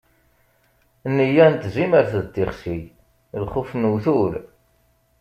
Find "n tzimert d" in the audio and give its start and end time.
1.51-2.27